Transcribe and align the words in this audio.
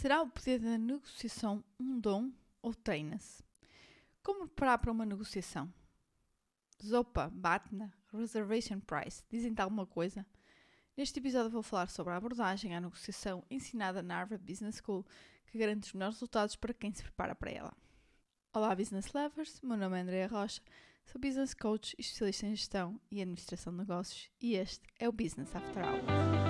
Será 0.00 0.22
o 0.22 0.30
poder 0.30 0.58
da 0.58 0.78
negociação 0.78 1.62
um 1.78 2.00
dom 2.00 2.32
ou 2.62 2.74
treina-se? 2.74 3.44
Como 4.22 4.46
preparar 4.48 4.78
para 4.78 4.90
uma 4.90 5.04
negociação? 5.04 5.70
Zopa, 6.82 7.28
Batna, 7.30 7.92
Reservation 8.10 8.80
Price, 8.80 9.22
dizem-te 9.28 9.60
alguma 9.60 9.84
coisa? 9.84 10.24
Neste 10.96 11.20
episódio 11.20 11.50
vou 11.50 11.62
falar 11.62 11.90
sobre 11.90 12.14
a 12.14 12.16
abordagem 12.16 12.74
à 12.74 12.80
negociação 12.80 13.44
ensinada 13.50 14.02
na 14.02 14.14
Harvard 14.14 14.42
Business 14.42 14.80
School 14.82 15.04
que 15.48 15.58
garante 15.58 15.88
os 15.88 15.92
melhores 15.92 16.14
resultados 16.16 16.56
para 16.56 16.72
quem 16.72 16.94
se 16.94 17.02
prepara 17.02 17.34
para 17.34 17.50
ela. 17.50 17.76
Olá 18.54 18.74
Business 18.74 19.12
Lovers, 19.12 19.60
meu 19.60 19.76
nome 19.76 19.98
é 19.98 20.00
Andrea 20.00 20.28
Rocha, 20.28 20.62
sou 21.04 21.20
Business 21.20 21.52
Coach 21.52 21.94
e 21.98 22.00
especialista 22.00 22.46
em 22.46 22.56
gestão 22.56 22.98
e 23.10 23.20
administração 23.20 23.70
de 23.70 23.80
negócios 23.80 24.30
e 24.40 24.54
este 24.54 24.80
é 24.98 25.06
o 25.06 25.12
Business 25.12 25.54
After 25.54 25.84
Hours. 25.84 26.49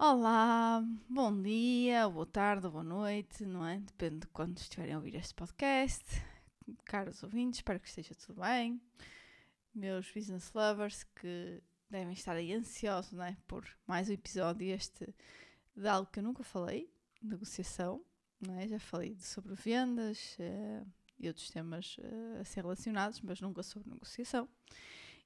Olá, 0.00 0.80
bom 1.08 1.42
dia, 1.42 2.08
boa 2.08 2.24
tarde, 2.24 2.68
boa 2.68 2.84
noite, 2.84 3.44
não 3.44 3.66
é? 3.66 3.80
Depende 3.80 4.20
de 4.20 4.26
quando 4.28 4.56
estiverem 4.56 4.94
a 4.94 4.96
ouvir 4.96 5.16
este 5.16 5.34
podcast. 5.34 6.04
Caros 6.84 7.20
ouvintes, 7.24 7.58
espero 7.58 7.80
que 7.80 7.88
esteja 7.88 8.14
tudo 8.14 8.40
bem. 8.40 8.80
Meus 9.74 10.08
business 10.12 10.52
lovers 10.54 11.02
que 11.02 11.60
devem 11.90 12.12
estar 12.12 12.36
aí 12.36 12.52
ansiosos, 12.52 13.10
não 13.10 13.24
é? 13.24 13.36
Por 13.48 13.66
mais 13.88 14.08
um 14.08 14.12
episódio 14.12 14.72
este 14.72 15.12
de 15.76 15.88
algo 15.88 16.08
que 16.12 16.20
eu 16.20 16.22
nunca 16.22 16.44
falei, 16.44 16.88
negociação, 17.20 18.00
não 18.40 18.56
é? 18.56 18.68
Já 18.68 18.78
falei 18.78 19.16
sobre 19.18 19.52
vendas 19.56 20.36
uh, 20.38 20.86
e 21.18 21.26
outros 21.26 21.50
temas 21.50 21.96
uh, 21.98 22.40
a 22.40 22.44
ser 22.44 22.60
relacionados, 22.60 23.20
mas 23.20 23.40
nunca 23.40 23.64
sobre 23.64 23.90
negociação. 23.90 24.48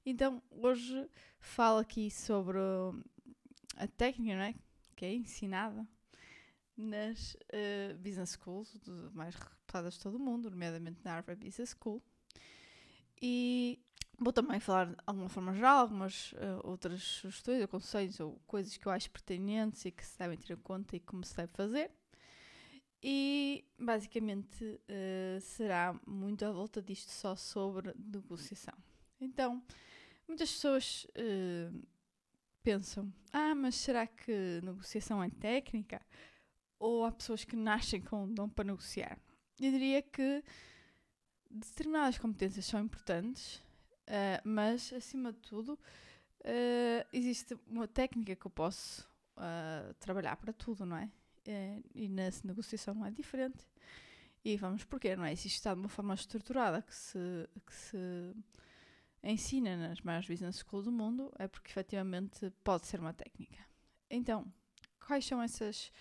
Então, 0.03 0.41
hoje 0.49 1.07
falo 1.39 1.77
aqui 1.77 2.09
sobre 2.09 2.57
a 3.75 3.87
técnica, 3.87 4.35
não 4.35 4.43
é? 4.43 4.55
Que 4.95 5.05
é 5.05 5.13
ensinada 5.13 5.87
nas 6.75 7.35
uh, 7.35 7.97
business 7.99 8.31
schools 8.31 8.75
de, 8.81 8.91
mais 9.13 9.35
reputadas 9.35 9.95
de 9.95 9.99
todo 9.99 10.15
o 10.15 10.19
mundo, 10.19 10.49
nomeadamente 10.49 10.99
na 11.03 11.11
Harvard 11.11 11.43
Business 11.43 11.75
School. 11.79 12.01
E 13.21 13.79
vou 14.17 14.33
também 14.33 14.59
falar 14.59 14.87
de 14.87 14.95
alguma 15.05 15.29
forma 15.29 15.53
geral, 15.53 15.79
algumas 15.79 16.31
uh, 16.33 16.59
outras 16.63 17.03
sugestões 17.03 17.61
ou 17.61 17.67
conselhos 17.67 18.19
ou 18.19 18.41
coisas 18.45 18.75
que 18.75 18.85
eu 18.85 18.91
acho 18.91 19.09
pertinentes 19.11 19.85
e 19.85 19.91
que 19.91 20.05
se 20.05 20.17
devem 20.17 20.37
ter 20.37 20.53
em 20.53 20.57
conta 20.57 20.95
e 20.95 20.99
como 20.99 21.23
se 21.23 21.35
deve 21.35 21.51
fazer. 21.53 21.91
E 23.01 23.65
basicamente 23.77 24.63
uh, 24.63 25.41
será 25.41 25.99
muito 26.07 26.45
à 26.45 26.51
volta 26.51 26.81
disto 26.81 27.09
só 27.11 27.35
sobre 27.35 27.93
negociação. 27.97 28.73
Então, 29.19 29.61
muitas 30.27 30.51
pessoas 30.51 31.05
uh, 31.17 31.83
pensam: 32.63 33.13
ah, 33.31 33.53
mas 33.53 33.75
será 33.75 34.07
que 34.07 34.59
negociação 34.63 35.21
é 35.21 35.29
técnica? 35.29 36.01
Ou 36.79 37.05
há 37.05 37.11
pessoas 37.11 37.43
que 37.43 37.55
nascem 37.55 38.01
com 38.01 38.23
um 38.23 38.33
dom 38.33 38.49
para 38.49 38.63
negociar? 38.65 39.19
Eu 39.59 39.71
diria 39.71 40.01
que 40.01 40.43
determinadas 41.49 42.17
competências 42.17 42.65
são 42.65 42.79
importantes, 42.79 43.57
uh, 44.07 44.41
mas 44.43 44.91
acima 44.93 45.31
de 45.31 45.39
tudo, 45.39 45.73
uh, 45.73 47.07
existe 47.13 47.57
uma 47.67 47.87
técnica 47.87 48.35
que 48.35 48.45
eu 48.47 48.51
posso 48.51 49.07
uh, 49.37 49.93
trabalhar 49.99 50.35
para 50.37 50.51
tudo, 50.51 50.85
não 50.85 50.97
é? 50.97 51.09
e 51.93 52.07
na 52.07 52.29
negociação 52.45 52.93
não 52.93 53.05
é 53.05 53.11
diferente. 53.11 53.67
E 54.45 54.55
vamos 54.55 54.85
porquê, 54.85 55.13
não 55.13 55.25
é? 55.25 55.33
Existe 55.33 55.61
de 55.61 55.75
uma 55.75 55.89
forma 55.89 56.13
estruturada 56.13 56.81
que 56.81 56.95
se, 56.95 57.17
que 57.65 57.75
se 57.75 58.33
ensina 59.31 59.77
nas 59.77 60.01
maiores 60.01 60.27
business 60.27 60.57
schools 60.57 60.85
do 60.85 60.91
mundo 60.91 61.31
é 61.39 61.47
porque 61.47 61.71
efetivamente 61.71 62.51
pode 62.63 62.85
ser 62.87 62.99
uma 62.99 63.13
técnica. 63.13 63.57
Então, 64.09 64.45
quais 65.05 65.25
são 65.25 65.41
essas 65.41 65.91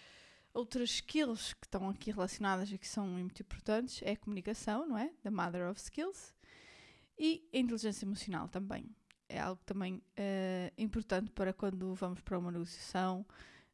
outras 0.53 0.91
skills 0.91 1.55
que 1.55 1.67
estão 1.67 1.89
aqui 1.89 2.11
relacionadas 2.11 2.71
e 2.71 2.79
que 2.79 2.89
são 2.89 3.07
muito 3.07 3.41
importantes? 3.43 4.03
É 4.03 4.13
a 4.13 4.17
comunicação, 4.17 4.87
não 4.87 4.99
é? 4.99 5.09
The 5.23 5.31
mother 5.31 5.71
of 5.71 5.81
skills. 5.81 6.35
E 7.19 7.49
a 7.55 7.59
inteligência 7.59 8.05
emocional 8.05 8.49
também. 8.49 8.95
É 9.29 9.41
algo 9.41 9.63
também 9.65 9.95
uh, 9.95 10.73
importante 10.77 11.31
para 11.31 11.53
quando 11.53 11.95
vamos 11.95 12.21
para 12.21 12.39
uma 12.39 12.51
negociação, 12.51 13.25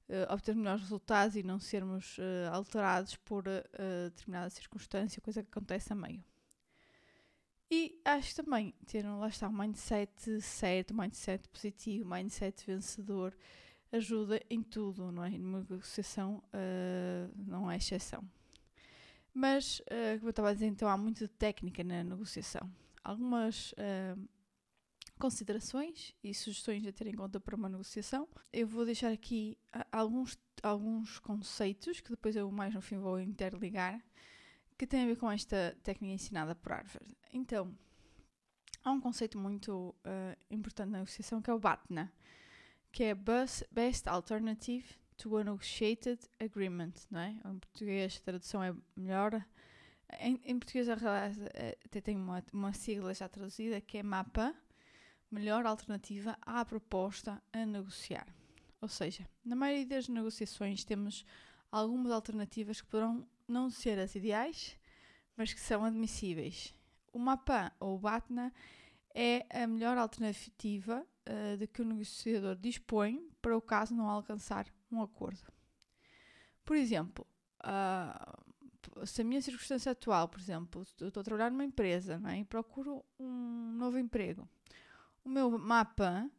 uh, 0.09 0.33
obter 0.33 0.55
melhores 0.55 0.83
resultados 0.83 1.35
e 1.35 1.43
não 1.43 1.59
sermos 1.59 2.17
uh, 2.19 2.53
alterados 2.53 3.17
por 3.17 3.45
determinada 3.45 4.51
circunstância, 4.51 5.21
coisa 5.21 5.43
que 5.43 5.49
acontece 5.49 5.93
a 5.93 5.97
meio. 5.97 6.23
E 7.71 8.01
acho 8.05 8.35
também 8.35 8.75
ter 8.87 9.07
lá 9.07 9.29
está, 9.29 9.49
um 9.49 9.53
mindset 9.53 10.41
certo, 10.41 10.95
um 10.95 10.97
mindset 10.97 11.47
positivo, 11.49 12.07
um 12.07 12.15
mindset 12.15 12.65
vencedor 12.67 13.37
ajuda 13.93 14.41
em 14.49 14.63
tudo, 14.63 15.13
não 15.13 15.25
é? 15.25 15.31
Numa 15.31 15.61
negociação 15.61 16.43
uh, 16.55 17.33
não 17.37 17.71
é 17.71 17.77
exceção. 17.77 18.23
Mas, 19.35 19.81
uh, 19.81 20.17
como 20.17 20.29
eu 20.29 20.31
estava 20.31 20.51
a 20.51 20.55
dizer, 20.55 20.67
então 20.67 20.89
há 20.89 20.97
muita 20.97 21.29
técnica 21.29 21.85
na 21.85 22.03
negociação. 22.03 22.71
Algumas 23.05 23.73
uh, 23.73 24.29
considerações 25.19 26.15
e 26.23 26.33
sugestões 26.33 26.87
a 26.87 26.93
ter 26.93 27.07
em 27.07 27.15
conta 27.15 27.39
para 27.39 27.55
uma 27.55 27.69
negociação. 27.69 28.29
Eu 28.53 28.67
vou 28.67 28.85
deixar 28.85 29.13
aqui 29.13 29.59
alguns, 29.93 30.39
alguns 30.63 31.19
conceitos 31.19 32.01
que 32.01 32.11
depois 32.11 32.37
eu 32.37 32.51
mais 32.51 32.75
no 32.75 32.81
fim 32.81 32.97
vou 32.99 33.21
interligar 33.21 34.03
que 34.79 34.87
tem 34.87 35.03
a 35.03 35.07
ver 35.07 35.17
com 35.17 35.31
esta 35.31 35.77
técnica 35.83 36.15
ensinada 36.15 36.55
por 36.55 36.71
Harvard. 36.71 37.13
Então, 37.33 37.77
há 38.85 38.93
um 38.93 39.01
conceito 39.01 39.37
muito 39.37 39.95
uh, 40.07 40.37
importante 40.49 40.91
na 40.91 40.99
negociação 40.99 41.43
que 41.43 41.51
é 41.51 41.53
o 41.53 41.59
BATNA, 41.59 42.13
que 42.93 43.03
é 43.03 43.15
Best 43.15 44.09
Alternative 44.09 44.87
to 45.17 45.37
a 45.37 45.43
Negotiated 45.43 46.21
Agreement, 46.39 46.93
não 47.11 47.19
é? 47.19 47.31
Em 47.45 47.59
português 47.59 48.19
a 48.19 48.25
tradução 48.25 48.63
é 48.63 48.73
melhor. 48.97 49.45
Em, 50.21 50.41
em 50.45 50.59
português 50.59 50.89
eh, 50.89 51.77
até 51.85 52.01
tem 52.01 52.17
uma, 52.17 52.43
uma 52.53 52.73
sigla 52.73 53.13
já 53.13 53.29
traduzida 53.29 53.81
que 53.81 53.99
é 53.99 54.03
MAPA, 54.03 54.55
melhor 55.29 55.67
alternativa 55.67 56.39
à 56.41 56.65
proposta 56.65 57.43
a 57.53 57.67
negociar. 57.67 58.27
Ou 58.81 58.89
seja, 58.89 59.29
na 59.45 59.57
maioria 59.57 59.87
das 59.87 60.09
negociações 60.09 60.85
temos 60.85 61.27
algumas 61.71 62.13
alternativas 62.13 62.81
que 62.81 62.87
poderão 62.87 63.29
não 63.49 63.71
ser 63.71 63.99
as 63.99 64.15
ideais, 64.15 64.79
mas 65.37 65.53
que 65.53 65.61
são 65.61 65.85
admissíveis. 65.85 66.75
O 67.13 67.19
MAPA 67.19 67.73
ou 67.81 67.97
o 67.97 67.99
BATNA 67.99 68.53
é 69.15 69.47
a 69.51 69.67
melhor 69.67 69.97
alternativa 69.97 71.05
uh, 71.29 71.57
de 71.57 71.67
que 71.67 71.83
o 71.83 71.85
negociador 71.85 72.57
dispõe 72.57 73.29
para 73.41 73.57
o 73.57 73.63
caso 73.63 73.95
não 73.95 74.09
alcançar 74.09 74.67
um 74.91 75.03
acordo. 75.03 75.41
Por 76.65 76.77
exemplo, 76.77 77.27
uh, 77.65 79.07
se 79.07 79.23
a 79.23 79.25
minha 79.25 79.41
circunstância 79.41 79.93
atual, 79.93 80.29
por 80.29 80.41
exemplo, 80.41 80.83
estou 80.83 81.21
a 81.21 81.25
trabalhar 81.25 81.51
numa 81.51 81.65
empresa 81.65 82.21
é? 82.27 82.39
e 82.39 82.45
procuro 82.45 83.05
um 83.19 83.73
novo 83.73 83.99
emprego, 83.99 84.49
o 85.25 85.29
meu 85.29 85.51
MAPA 85.59 86.25
uh, 86.25 86.38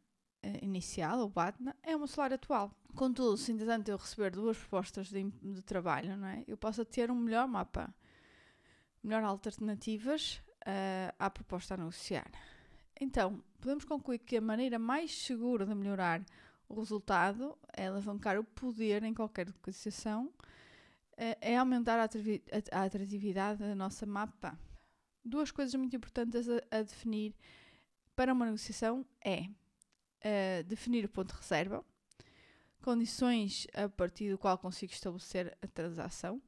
inicial, 0.61 1.19
o 1.22 1.29
BATNA, 1.29 1.75
é 1.83 1.95
o 1.95 2.00
meu 2.00 2.07
salário 2.07 2.35
atual. 2.35 2.72
Contudo, 2.95 3.38
se 3.38 3.51
entretanto 3.51 3.89
eu 3.89 3.97
receber 3.97 4.31
duas 4.31 4.57
propostas 4.57 5.07
de, 5.09 5.23
de 5.23 5.61
trabalho, 5.61 6.17
não 6.17 6.27
é? 6.27 6.44
eu 6.47 6.57
posso 6.57 6.83
ter 6.83 7.11
um 7.11 7.16
melhor 7.16 7.47
mapa, 7.47 7.94
melhor 9.03 9.23
alternativas 9.23 10.41
uh, 10.61 11.13
à 11.17 11.29
proposta 11.29 11.75
a 11.75 11.77
negociar. 11.77 12.29
Então, 13.00 13.44
podemos 13.59 13.85
concluir 13.85 14.19
que 14.19 14.38
a 14.38 14.41
maneira 14.41 14.77
mais 14.77 15.16
segura 15.23 15.66
de 15.66 15.73
melhorar 15.73 16.22
o 16.67 16.79
resultado 16.79 17.57
é 17.73 17.88
alavancar 17.88 18.38
o 18.38 18.44
poder 18.44 19.03
em 19.03 19.13
qualquer 19.13 19.47
negociação, 19.47 20.25
uh, 20.25 21.38
é 21.41 21.57
aumentar 21.57 22.00
a, 22.00 22.09
a, 22.71 22.83
atratividade 22.83 23.59
da 23.59 23.75
nossa 23.75 24.06
mapa. 24.06 24.59
Duas 25.23 25.51
coisas 25.51 25.73
muito 25.75 25.95
importantes 25.95 26.47
a, 26.50 26.77
a 26.77 26.81
definir 26.81 27.35
para 28.16 28.33
uma 28.33 28.45
negociação 28.45 29.06
é 29.23 29.47
definir 30.68 31.06
o 31.06 31.10
ponto 31.10 31.33
de 31.33 31.39
reserva, 31.39 31.83
condições 32.81 33.68
a 33.74 33.88
partir 33.88 34.31
do 34.31 34.38
qual 34.38 34.57
consigo 34.57 34.92
estabelecer 34.92 35.57
a 35.62 35.68
transação. 35.68 36.42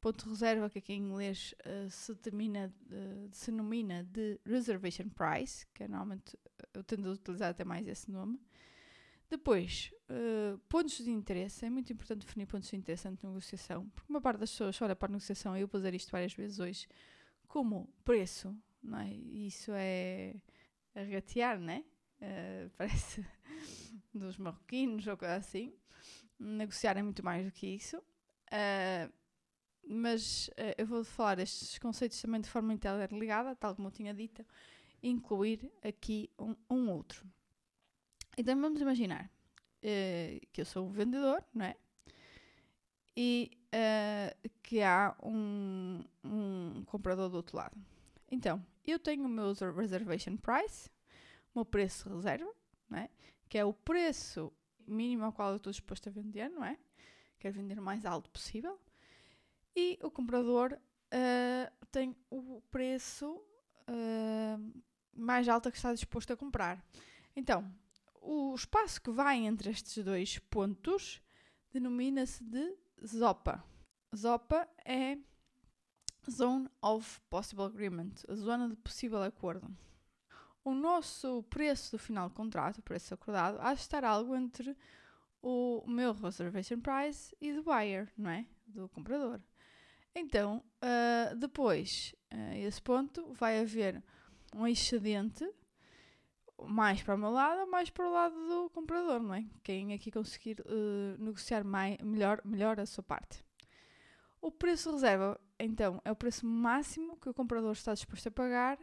Ponto 0.00 0.24
de 0.24 0.30
reserva, 0.30 0.68
que 0.68 0.78
aqui 0.78 0.92
em 0.92 1.02
inglês 1.02 1.54
uh, 1.64 1.90
se, 1.90 2.14
termina, 2.16 2.70
uh, 2.90 3.28
se 3.32 3.50
denomina 3.50 4.04
de 4.04 4.38
reservation 4.44 5.08
price, 5.08 5.66
que 5.72 5.84
é 5.84 5.88
normalmente 5.88 6.38
eu 6.74 6.84
tendo 6.84 7.08
a 7.08 7.12
utilizar 7.12 7.50
até 7.50 7.64
mais 7.64 7.88
esse 7.88 8.10
nome. 8.10 8.38
Depois, 9.30 9.90
uh, 10.10 10.58
pontos 10.68 10.98
de 10.98 11.10
interesse. 11.10 11.64
É 11.64 11.70
muito 11.70 11.90
importante 11.90 12.26
definir 12.26 12.46
pontos 12.46 12.68
de 12.68 12.76
interesse 12.76 13.08
na 13.08 13.16
negociação, 13.22 13.88
porque 13.94 14.12
uma 14.12 14.20
parte 14.20 14.40
das 14.40 14.50
pessoas 14.50 14.80
olha 14.82 14.94
para 14.94 15.08
a 15.08 15.12
negociação, 15.12 15.56
e 15.56 15.62
eu 15.62 15.66
vou 15.66 15.80
dizer 15.80 15.94
isto 15.94 16.12
várias 16.12 16.34
vezes 16.34 16.58
hoje, 16.58 16.86
como 17.48 17.88
preço, 18.04 18.54
não 18.82 18.98
é? 18.98 19.10
Isso 19.10 19.70
é 19.74 20.34
regatear, 20.94 21.58
não 21.58 21.72
é? 21.72 21.84
Uh, 22.20 22.70
parece 22.76 23.24
dos 24.12 24.38
marroquinos 24.38 25.06
ou 25.06 25.16
coisa 25.16 25.36
assim. 25.36 25.74
Negociar 26.38 26.96
é 26.96 27.02
muito 27.02 27.24
mais 27.24 27.44
do 27.44 27.52
que 27.52 27.66
isso. 27.66 27.98
Uh, 27.98 29.12
mas 29.86 30.48
uh, 30.48 30.74
eu 30.78 30.86
vou 30.86 31.04
falar 31.04 31.38
estes 31.38 31.78
conceitos 31.78 32.20
também 32.20 32.40
de 32.40 32.48
forma 32.48 32.72
interligada, 32.72 33.54
tal 33.56 33.74
como 33.74 33.88
eu 33.88 33.92
tinha 33.92 34.14
dito, 34.14 34.44
incluir 35.02 35.70
aqui 35.82 36.30
um, 36.38 36.54
um 36.70 36.90
outro. 36.90 37.26
Então 38.36 38.58
vamos 38.60 38.80
imaginar 38.80 39.30
que 40.50 40.62
eu 40.62 40.64
sou 40.64 40.86
um 40.86 40.90
vendedor, 40.90 41.44
não 41.52 41.66
é? 41.66 41.76
E 43.14 43.50
que 44.62 44.80
há 44.80 45.14
um, 45.22 46.02
um 46.24 46.82
comprador 46.86 47.28
do 47.28 47.36
outro 47.36 47.58
lado. 47.58 47.76
Então, 48.30 48.64
eu 48.84 48.98
tenho 48.98 49.24
o 49.24 49.28
meu 49.28 49.52
reservation 49.76 50.36
price, 50.36 50.90
meu 51.54 51.64
preço 51.64 52.08
reserva, 52.08 52.52
não 52.88 52.98
é? 52.98 53.08
que 53.48 53.58
é 53.58 53.64
o 53.64 53.72
preço 53.72 54.52
mínimo 54.86 55.24
ao 55.24 55.32
qual 55.32 55.50
eu 55.50 55.56
estou 55.58 55.70
disposto 55.70 56.08
a 56.08 56.12
vender, 56.12 56.48
não 56.48 56.64
é? 56.64 56.76
Quero 57.38 57.54
vender 57.54 57.78
o 57.78 57.82
mais 57.82 58.04
alto 58.04 58.28
possível. 58.30 58.80
E 59.76 59.98
o 60.02 60.10
comprador 60.10 60.72
uh, 60.72 61.86
tem 61.90 62.16
o 62.30 62.60
preço 62.70 63.36
uh, 63.88 64.82
mais 65.12 65.48
alto 65.48 65.70
que 65.70 65.76
está 65.76 65.92
disposto 65.92 66.32
a 66.32 66.36
comprar. 66.36 66.84
Então, 67.36 67.72
o 68.20 68.54
espaço 68.54 69.00
que 69.00 69.10
vai 69.10 69.38
entre 69.38 69.70
estes 69.70 70.02
dois 70.02 70.38
pontos 70.38 71.22
denomina-se 71.72 72.42
de 72.42 72.76
ZOPA. 73.04 73.62
ZOPA 74.16 74.68
é 74.84 75.18
Zone 76.30 76.68
of 76.80 77.20
Possible 77.28 77.64
Agreement, 77.64 78.14
a 78.28 78.34
zona 78.34 78.68
de 78.68 78.76
possível 78.76 79.22
acordo. 79.22 79.68
O 80.64 80.72
nosso 80.72 81.42
preço 81.50 81.92
do 81.92 81.98
final 81.98 82.28
do 82.28 82.34
contrato, 82.34 82.78
o 82.78 82.82
preço 82.82 83.12
acordado, 83.12 83.58
há 83.60 83.74
de 83.74 83.80
estar 83.80 84.02
algo 84.02 84.34
entre 84.34 84.74
o 85.42 85.84
meu 85.86 86.14
reservation 86.14 86.80
price 86.80 87.36
e 87.38 87.52
do 87.52 87.62
buyer, 87.62 88.10
não 88.16 88.30
é? 88.30 88.46
Do 88.66 88.88
comprador. 88.88 89.40
Então, 90.14 90.64
uh, 90.82 91.36
depois, 91.36 92.14
uh, 92.32 92.54
esse 92.54 92.80
ponto, 92.80 93.30
vai 93.34 93.60
haver 93.60 94.02
um 94.54 94.66
excedente 94.66 95.46
mais 96.66 97.02
para 97.02 97.14
o 97.14 97.18
meu 97.18 97.30
lado 97.30 97.68
mais 97.68 97.90
para 97.90 98.08
o 98.08 98.12
lado 98.12 98.34
do 98.34 98.70
comprador, 98.70 99.20
não 99.20 99.34
é? 99.34 99.44
Quem 99.62 99.92
aqui 99.92 100.10
conseguir 100.10 100.60
uh, 100.60 101.22
negociar 101.22 101.62
mais, 101.62 101.98
melhor, 101.98 102.40
melhor 102.44 102.80
a 102.80 102.86
sua 102.86 103.02
parte. 103.02 103.44
O 104.40 104.50
preço 104.50 104.92
reserva, 104.92 105.38
então, 105.58 106.00
é 106.04 106.12
o 106.12 106.16
preço 106.16 106.46
máximo 106.46 107.16
que 107.16 107.28
o 107.28 107.34
comprador 107.34 107.72
está 107.72 107.92
disposto 107.92 108.28
a 108.28 108.30
pagar 108.30 108.78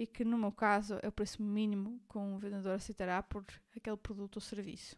e 0.00 0.06
que, 0.06 0.24
no 0.24 0.38
meu 0.38 0.50
caso, 0.50 0.98
é 1.02 1.08
o 1.08 1.12
preço 1.12 1.42
mínimo 1.42 2.00
que 2.10 2.16
um 2.16 2.38
vendedor 2.38 2.72
aceitará 2.72 3.22
por 3.22 3.44
aquele 3.76 3.98
produto 3.98 4.36
ou 4.36 4.40
serviço. 4.40 4.96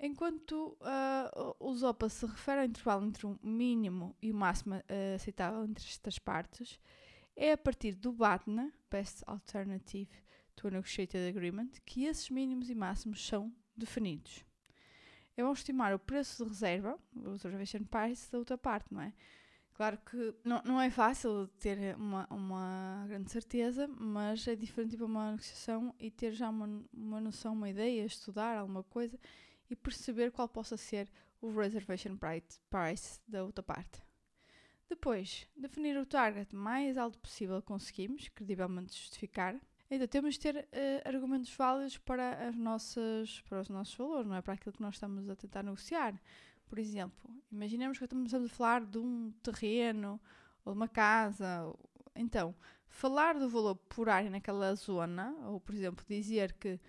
Enquanto 0.00 0.74
uh, 0.80 1.54
o 1.60 1.74
ZOPA 1.74 2.08
se 2.08 2.24
refere 2.24 2.60
ao 2.60 2.66
intervalo 2.66 3.04
entre 3.04 3.26
o 3.26 3.38
mínimo 3.42 4.16
e 4.22 4.32
o 4.32 4.34
máximo 4.34 4.74
uh, 4.74 5.14
aceitável 5.14 5.62
entre 5.64 5.84
estas 5.84 6.18
partes, 6.18 6.80
é 7.36 7.52
a 7.52 7.58
partir 7.58 7.94
do 7.94 8.10
BATNA, 8.10 8.72
Best 8.90 9.22
Alternative 9.26 10.08
to 10.54 10.68
a 10.68 10.70
Negotiated 10.70 11.28
Agreement, 11.28 11.72
que 11.84 12.04
esses 12.04 12.30
mínimos 12.30 12.70
e 12.70 12.74
máximos 12.74 13.26
são 13.26 13.52
definidos. 13.76 14.42
É 15.36 15.42
bom 15.42 15.52
estimar 15.52 15.94
o 15.94 15.98
preço 15.98 16.42
de 16.42 16.48
reserva, 16.48 16.98
o 17.14 17.32
reservation 17.32 17.84
price, 17.84 18.32
da 18.32 18.38
outra 18.38 18.56
parte, 18.56 18.94
não 18.94 19.02
é? 19.02 19.12
Claro 19.76 19.98
que 20.10 20.34
não, 20.42 20.62
não 20.64 20.80
é 20.80 20.88
fácil 20.88 21.48
ter 21.58 21.94
uma, 21.96 22.26
uma 22.30 23.04
grande 23.06 23.30
certeza, 23.30 23.86
mas 23.86 24.48
é 24.48 24.56
diferente 24.56 24.96
para 24.96 25.04
uma 25.04 25.32
negociação 25.32 25.94
e 26.00 26.10
ter 26.10 26.32
já 26.32 26.48
uma, 26.48 26.82
uma 26.94 27.20
noção, 27.20 27.52
uma 27.52 27.68
ideia, 27.68 28.02
estudar 28.06 28.56
alguma 28.56 28.82
coisa 28.82 29.20
e 29.68 29.76
perceber 29.76 30.30
qual 30.32 30.48
possa 30.48 30.78
ser 30.78 31.10
o 31.42 31.54
reservation 31.54 32.16
price 32.16 33.20
da 33.28 33.44
outra 33.44 33.62
parte. 33.62 34.02
Depois, 34.88 35.46
definir 35.54 35.98
o 35.98 36.06
target 36.06 36.56
mais 36.56 36.96
alto 36.96 37.18
possível 37.18 37.60
conseguimos, 37.60 38.30
credivelmente 38.30 38.96
justificar. 38.96 39.60
Então, 39.90 40.08
temos 40.08 40.36
de 40.36 40.40
ter 40.40 40.56
uh, 40.56 40.66
argumentos 41.06 41.54
válidos 41.54 41.98
para, 41.98 42.48
as 42.48 42.56
nossas, 42.56 43.42
para 43.42 43.60
os 43.60 43.68
nossos 43.68 43.94
valores, 43.94 44.26
não 44.26 44.36
é? 44.36 44.40
Para 44.40 44.54
aquilo 44.54 44.72
que 44.72 44.80
nós 44.80 44.94
estamos 44.94 45.28
a 45.28 45.36
tentar 45.36 45.62
negociar. 45.62 46.18
Por 46.66 46.78
exemplo, 46.78 47.30
imaginemos 47.50 47.98
que 47.98 48.04
estamos 48.04 48.34
a 48.34 48.48
falar 48.48 48.84
de 48.84 48.98
um 48.98 49.32
terreno 49.42 50.20
ou 50.64 50.72
de 50.72 50.78
uma 50.78 50.88
casa. 50.88 51.72
Então, 52.14 52.54
falar 52.88 53.38
do 53.38 53.48
valor 53.48 53.76
por 53.76 54.08
área 54.08 54.30
naquela 54.30 54.74
zona, 54.74 55.34
ou 55.44 55.60
por 55.60 55.74
exemplo, 55.74 56.04
dizer 56.08 56.52
que 56.54 56.80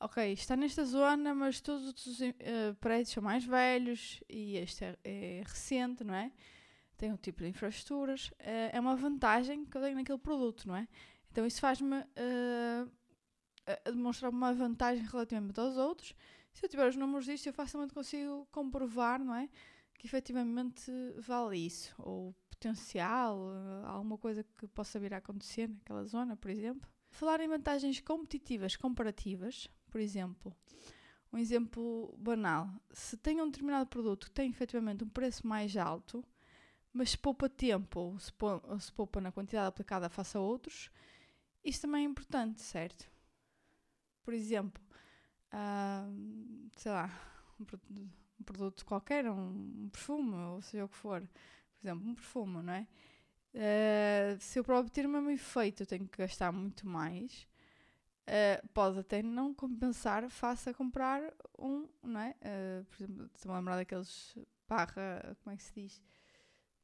ok, 0.00 0.32
está 0.32 0.56
nesta 0.56 0.84
zona, 0.84 1.34
mas 1.34 1.60
todos 1.60 2.06
os 2.06 2.20
uh, 2.20 2.74
prédios 2.80 3.10
são 3.10 3.22
mais 3.22 3.44
velhos 3.44 4.22
e 4.28 4.56
este 4.56 4.84
é, 4.84 4.96
é 5.04 5.42
recente, 5.44 6.04
não 6.04 6.14
é? 6.14 6.32
tem 6.98 7.12
um 7.12 7.16
tipo 7.16 7.42
de 7.42 7.48
infraestruturas, 7.48 8.28
uh, 8.40 8.70
é 8.72 8.80
uma 8.80 8.96
vantagem 8.96 9.64
que 9.64 9.76
eu 9.76 9.80
tenho 9.80 9.94
naquele 9.94 10.18
produto, 10.18 10.66
não 10.66 10.76
é? 10.76 10.86
Então 11.30 11.46
isso 11.46 11.60
faz-me 11.60 11.96
uh, 11.96 12.90
demonstrar 13.86 14.30
uma 14.30 14.52
vantagem 14.52 15.06
relativamente 15.06 15.58
aos 15.60 15.76
outros. 15.76 16.14
Se 16.58 16.66
eu 16.66 16.68
tiver 16.68 16.88
os 16.88 16.96
números 16.96 17.24
disto, 17.24 17.46
eu 17.46 17.52
facilmente 17.52 17.94
consigo 17.94 18.44
comprovar, 18.50 19.22
não 19.22 19.32
é? 19.32 19.48
Que 19.94 20.08
efetivamente 20.08 20.90
vale 21.16 21.56
isso, 21.56 21.94
ou 21.98 22.34
potencial, 22.50 23.38
uh, 23.38 23.86
alguma 23.86 24.18
coisa 24.18 24.42
que 24.42 24.66
possa 24.66 24.98
vir 24.98 25.14
a 25.14 25.18
acontecer 25.18 25.68
naquela 25.68 26.04
zona, 26.04 26.36
por 26.36 26.50
exemplo. 26.50 26.90
Falar 27.12 27.38
em 27.38 27.46
vantagens 27.46 28.00
competitivas 28.00 28.74
comparativas, 28.74 29.68
por 29.88 30.00
exemplo, 30.00 30.52
um 31.32 31.38
exemplo 31.38 32.12
banal, 32.18 32.68
se 32.90 33.16
tem 33.16 33.40
um 33.40 33.48
determinado 33.48 33.86
produto 33.86 34.26
que 34.26 34.32
tem 34.32 34.50
efetivamente 34.50 35.04
um 35.04 35.08
preço 35.08 35.46
mais 35.46 35.76
alto, 35.76 36.24
mas 36.92 37.10
se 37.10 37.18
poupa 37.18 37.48
tempo 37.48 38.00
ou 38.00 38.18
se, 38.18 38.32
se 38.80 38.92
poupa 38.92 39.20
na 39.20 39.30
quantidade 39.30 39.68
aplicada 39.68 40.08
face 40.08 40.36
a 40.36 40.40
outros, 40.40 40.90
isso 41.64 41.82
também 41.82 42.04
é 42.04 42.08
importante, 42.08 42.60
certo? 42.60 43.08
Por 44.24 44.34
exemplo, 44.34 44.82
uh, 45.52 46.70
sei 46.76 46.92
lá, 46.92 47.10
um 47.60 48.44
produto, 48.44 48.84
qualquer, 48.84 49.28
um, 49.28 49.84
um, 49.84 49.88
perfume, 49.90 50.34
ou 50.34 50.62
seja 50.62 50.84
o 50.84 50.88
que 50.88 50.96
for, 50.96 51.20
por 51.20 51.86
exemplo, 51.86 52.08
um 52.08 52.14
perfume, 52.14 52.62
não 52.62 52.72
é? 52.72 52.86
Uh, 53.54 54.40
se 54.40 54.58
eu 54.58 54.64
para 54.64 54.78
obter 54.78 55.06
o 55.06 55.08
mesmo 55.08 55.30
efeito 55.30 55.82
eu 55.82 55.86
tenho 55.86 56.06
que 56.06 56.18
gastar 56.18 56.52
muito 56.52 56.86
mais, 56.86 57.48
uh, 58.28 58.68
pode 58.68 58.98
até 58.98 59.22
não 59.22 59.54
compensar 59.54 60.28
face 60.30 60.68
a 60.68 60.74
comprar 60.74 61.22
um, 61.58 61.88
não 62.02 62.20
é? 62.20 62.36
Uh, 62.42 62.84
por 62.84 63.02
exemplo, 63.02 63.30
estou-me 63.34 63.54
a 63.54 63.58
lembrar 63.58 63.76
daqueles 63.76 64.36
barra, 64.68 65.36
como 65.42 65.54
é 65.54 65.56
que 65.56 65.62
se 65.62 65.72
diz? 65.74 66.02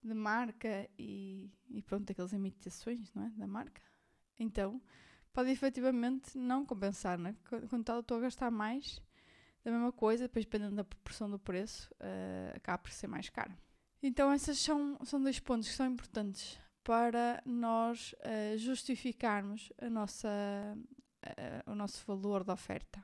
de 0.05 0.15
marca 0.15 0.89
e, 0.99 1.51
e 1.71 1.83
pronto, 1.83 2.11
aquelas 2.13 2.33
imitações 2.33 3.13
não 3.15 3.25
é? 3.25 3.31
da 3.31 3.47
marca. 3.47 3.81
Então, 4.39 4.81
pode 5.35 5.51
efetivamente 5.51 6.39
não 6.39 6.65
compensar, 6.65 7.19
né? 7.19 7.35
quando 7.69 7.85
tal 7.85 8.01
estou 8.01 8.19
a 8.19 8.21
gastar 8.23 8.51
mais 8.51 9.03
da 9.65 9.71
mesma 9.71 9.91
coisa, 9.91 10.25
depois 10.25 10.45
dependendo 10.45 10.77
da 10.77 10.85
proporção 10.85 11.29
do 11.29 11.39
preço, 11.39 11.91
uh, 11.95 12.57
acaba 12.57 12.79
por 12.79 12.93
ser 12.93 13.09
mais 13.09 13.29
caro. 13.29 13.53
Então, 14.03 14.33
esses 14.33 14.59
são, 14.59 14.99
são 15.05 15.21
dois 15.21 15.41
pontos 15.41 15.69
que 15.69 15.75
são 15.75 15.87
importantes 15.87 16.61
para 16.85 17.43
nós 17.47 18.13
uh, 18.13 18.59
justificarmos 18.59 19.73
a 19.81 19.89
nossa, 19.89 20.29
uh, 21.27 21.71
o 21.71 21.75
nosso 21.75 22.05
valor 22.07 22.45
da 22.45 22.53
oferta. 22.53 23.03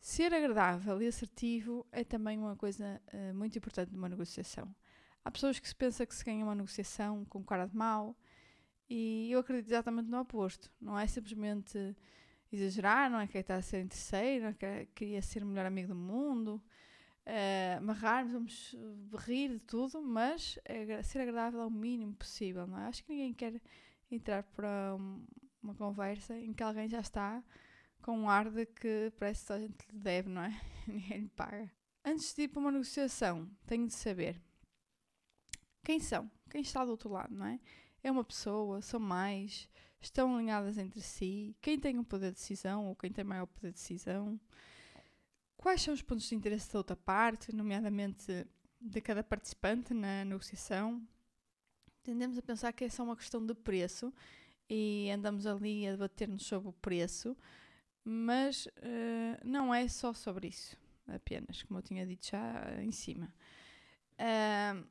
Ser 0.00 0.34
agradável 0.34 1.00
e 1.00 1.06
assertivo 1.06 1.86
é 1.92 2.02
também 2.02 2.38
uma 2.38 2.56
coisa 2.56 2.98
muito 3.34 3.58
importante 3.58 3.92
numa 3.92 4.08
negociação. 4.08 4.74
Há 5.22 5.30
pessoas 5.30 5.58
que 5.58 5.68
se 5.68 5.76
pensam 5.76 6.06
que 6.06 6.14
se 6.14 6.24
ganha 6.24 6.42
uma 6.42 6.54
negociação 6.54 7.22
com 7.26 7.44
cara 7.44 7.66
de 7.66 7.76
mau 7.76 8.16
e 8.90 9.30
eu 9.30 9.38
acredito 9.38 9.68
exatamente 9.68 10.10
no 10.10 10.20
oposto. 10.20 10.70
Não 10.80 10.98
é 10.98 11.06
simplesmente 11.06 11.96
exagerar, 12.50 13.08
não 13.08 13.20
é 13.20 13.26
que 13.28 13.38
está 13.38 13.54
a 13.54 13.62
ser 13.62 13.86
terceiro, 13.86 14.42
não 14.42 14.50
é 14.50 14.54
que 14.54 14.86
queria 14.94 15.22
ser 15.22 15.44
o 15.44 15.46
melhor 15.46 15.64
amigo 15.64 15.88
do 15.88 15.94
mundo, 15.94 16.60
uh, 17.24 17.78
amarrar-nos, 17.78 18.72
vamos 18.72 19.24
rir 19.24 19.50
de 19.50 19.60
tudo, 19.60 20.02
mas 20.02 20.58
ser 21.04 21.20
agradável 21.20 21.60
ao 21.60 21.70
mínimo 21.70 22.14
possível, 22.14 22.66
não 22.66 22.78
é? 22.80 22.88
Acho 22.88 23.04
que 23.04 23.12
ninguém 23.12 23.32
quer 23.32 23.62
entrar 24.10 24.42
para 24.42 24.96
um, 24.98 25.24
uma 25.62 25.74
conversa 25.76 26.36
em 26.36 26.52
que 26.52 26.62
alguém 26.62 26.88
já 26.88 27.00
está 27.00 27.42
com 28.02 28.18
um 28.18 28.28
ar 28.28 28.50
de 28.50 28.66
que 28.66 29.12
parece 29.18 29.46
que 29.46 29.52
a 29.52 29.58
gente 29.60 29.86
lhe 29.92 29.98
deve, 30.00 30.28
não 30.28 30.42
é? 30.42 30.60
ninguém 30.88 31.20
lhe 31.20 31.28
paga. 31.28 31.70
Antes 32.04 32.34
de 32.34 32.42
ir 32.42 32.48
para 32.48 32.60
uma 32.60 32.72
negociação, 32.72 33.48
tenho 33.66 33.86
de 33.86 33.94
saber 33.94 34.40
quem 35.84 36.00
são? 36.00 36.30
Quem 36.50 36.62
está 36.62 36.84
do 36.84 36.90
outro 36.90 37.10
lado, 37.10 37.32
não 37.32 37.46
é? 37.46 37.60
É 38.02 38.10
uma 38.10 38.24
pessoa, 38.24 38.80
são 38.80 38.98
mais, 38.98 39.68
estão 40.00 40.34
alinhadas 40.36 40.78
entre 40.78 41.00
si, 41.00 41.54
quem 41.60 41.78
tem 41.78 41.96
o 41.98 42.00
um 42.00 42.04
poder 42.04 42.32
de 42.32 42.38
decisão 42.38 42.86
ou 42.86 42.96
quem 42.96 43.12
tem 43.12 43.24
maior 43.24 43.46
poder 43.46 43.68
de 43.68 43.74
decisão, 43.74 44.40
quais 45.56 45.82
são 45.82 45.92
os 45.92 46.02
pontos 46.02 46.28
de 46.28 46.34
interesse 46.34 46.72
da 46.72 46.78
outra 46.78 46.96
parte, 46.96 47.54
nomeadamente 47.54 48.46
de 48.80 49.00
cada 49.00 49.22
participante 49.22 49.92
na 49.92 50.24
negociação. 50.24 51.06
Tendemos 52.02 52.38
a 52.38 52.42
pensar 52.42 52.72
que 52.72 52.84
é 52.84 52.88
só 52.88 53.02
uma 53.02 53.16
questão 53.16 53.44
de 53.44 53.54
preço 53.54 54.12
e 54.68 55.10
andamos 55.10 55.46
ali 55.46 55.86
a 55.86 55.92
debater-nos 55.92 56.46
sobre 56.46 56.70
o 56.70 56.72
preço, 56.72 57.36
mas 58.02 58.66
uh, 58.66 59.40
não 59.44 59.74
é 59.74 59.86
só 59.86 60.14
sobre 60.14 60.48
isso 60.48 60.76
apenas, 61.06 61.62
como 61.64 61.78
eu 61.78 61.82
tinha 61.82 62.06
dito 62.06 62.28
já 62.28 62.82
em 62.82 62.92
cima. 62.92 63.32
Uh, 64.12 64.86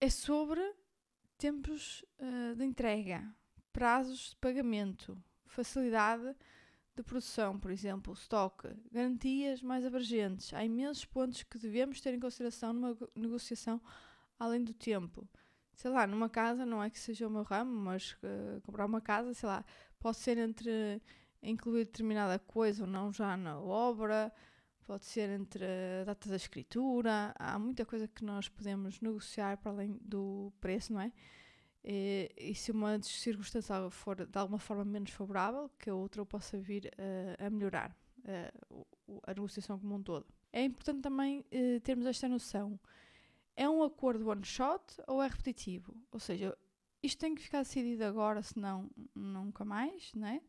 é 0.00 0.10
sobre 0.10 0.60
tempos 1.38 2.04
uh, 2.18 2.54
de 2.54 2.64
entrega, 2.64 3.34
prazos 3.72 4.30
de 4.30 4.36
pagamento, 4.36 5.16
facilidade 5.46 6.34
de 6.94 7.02
produção, 7.02 7.58
por 7.58 7.70
exemplo, 7.70 8.14
estoque, 8.14 8.68
garantias 8.90 9.62
mais 9.62 9.84
abrangentes. 9.84 10.54
Há 10.54 10.64
imensos 10.64 11.04
pontos 11.04 11.42
que 11.42 11.58
devemos 11.58 12.00
ter 12.00 12.14
em 12.14 12.20
consideração 12.20 12.72
numa 12.72 12.96
negociação 13.14 13.80
além 14.38 14.64
do 14.64 14.72
tempo. 14.72 15.28
Sei 15.74 15.90
lá, 15.90 16.06
numa 16.06 16.30
casa, 16.30 16.64
não 16.64 16.82
é 16.82 16.88
que 16.88 16.98
seja 16.98 17.26
o 17.28 17.30
meu 17.30 17.42
ramo, 17.42 17.70
mas 17.70 18.12
uh, 18.22 18.60
comprar 18.62 18.86
uma 18.86 19.00
casa, 19.00 19.34
sei 19.34 19.46
lá, 19.46 19.62
pode 19.98 20.16
ser 20.16 20.38
entre 20.38 21.02
incluir 21.42 21.84
determinada 21.84 22.38
coisa 22.38 22.84
ou 22.84 22.90
não 22.90 23.12
já 23.12 23.36
na 23.36 23.60
obra, 23.60 24.32
pode 24.86 25.04
ser 25.04 25.28
entre 25.30 25.64
a 26.00 26.04
data 26.04 26.28
da 26.28 26.36
escritura, 26.36 27.34
há 27.38 27.58
muita 27.58 27.84
coisa 27.84 28.06
que 28.06 28.24
nós 28.24 28.48
podemos 28.48 29.00
negociar 29.00 29.58
para 29.58 29.72
além 29.72 29.98
do 30.00 30.52
preço, 30.60 30.92
não 30.92 31.00
é? 31.00 31.12
E, 31.84 32.32
e 32.36 32.54
se 32.54 32.70
uma 32.70 33.00
circunstância 33.02 33.90
for 33.90 34.26
de 34.26 34.38
alguma 34.38 34.58
forma 34.58 34.84
menos 34.84 35.10
favorável, 35.10 35.70
que 35.78 35.90
a 35.90 35.94
outra 35.94 36.24
possa 36.24 36.58
vir 36.58 36.86
uh, 36.86 37.46
a 37.46 37.50
melhorar 37.50 37.96
uh, 38.18 38.86
a 39.24 39.34
negociação 39.34 39.78
como 39.78 39.94
um 39.94 40.02
todo. 40.02 40.26
É 40.52 40.64
importante 40.64 41.02
também 41.02 41.40
uh, 41.40 41.80
termos 41.80 42.06
esta 42.06 42.28
noção. 42.28 42.78
É 43.56 43.68
um 43.68 43.82
acordo 43.82 44.28
one 44.28 44.44
shot 44.44 44.82
ou 45.06 45.22
é 45.22 45.28
repetitivo? 45.28 45.94
Ou 46.10 46.20
seja, 46.20 46.56
isto 47.02 47.18
tem 47.18 47.34
que 47.34 47.42
ficar 47.42 47.62
decidido 47.62 48.04
agora, 48.04 48.42
senão 48.42 48.90
nunca 49.14 49.64
mais, 49.64 50.12
não 50.14 50.28
é? 50.28 50.40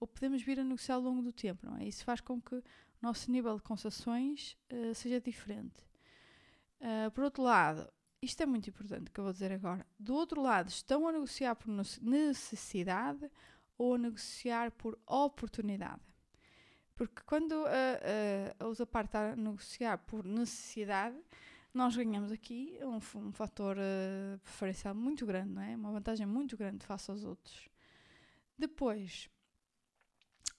Ou 0.00 0.06
podemos 0.06 0.42
vir 0.42 0.60
a 0.60 0.64
negociar 0.64 0.96
ao 0.96 1.02
longo 1.02 1.22
do 1.22 1.32
tempo, 1.32 1.66
não 1.66 1.76
é? 1.76 1.86
Isso 1.86 2.04
faz 2.04 2.20
com 2.20 2.40
que 2.40 2.62
nosso 3.00 3.30
nível 3.30 3.56
de 3.56 3.62
concessões 3.62 4.56
uh, 4.72 4.94
seja 4.94 5.20
diferente. 5.20 5.86
Uh, 6.80 7.10
por 7.12 7.24
outro 7.24 7.42
lado, 7.42 7.90
isto 8.20 8.42
é 8.42 8.46
muito 8.46 8.68
importante 8.68 9.10
que 9.10 9.20
eu 9.20 9.24
vou 9.24 9.32
dizer 9.32 9.52
agora. 9.52 9.86
Do 9.98 10.14
outro 10.14 10.40
lado, 10.42 10.68
estão 10.68 11.06
a 11.06 11.12
negociar 11.12 11.54
por 11.54 11.68
necessidade 12.02 13.30
ou 13.78 13.94
a 13.94 13.98
negociar 13.98 14.70
por 14.72 14.98
oportunidade? 15.06 16.02
Porque 16.94 17.22
quando 17.26 17.52
a, 17.66 18.60
a, 18.60 18.64
a 18.64 18.66
outra 18.66 18.86
parte 18.86 19.08
está 19.08 19.32
a 19.32 19.36
negociar 19.36 19.98
por 19.98 20.24
necessidade, 20.24 21.16
nós 21.74 21.94
ganhamos 21.94 22.32
aqui 22.32 22.78
um, 22.82 22.96
um 23.20 23.32
fator 23.32 23.76
uh, 23.76 24.38
preferencial 24.38 24.94
muito 24.94 25.26
grande, 25.26 25.50
não 25.50 25.62
é? 25.62 25.76
Uma 25.76 25.92
vantagem 25.92 26.26
muito 26.26 26.56
grande 26.56 26.86
face 26.86 27.10
aos 27.10 27.22
outros. 27.22 27.68
Depois, 28.58 29.28